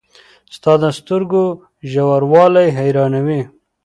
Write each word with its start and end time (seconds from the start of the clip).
•ستا 0.55 0.73
د 0.81 0.83
سترګو 0.99 1.45
ژوروالی 1.91 2.67
حیرانوي. 2.77 3.41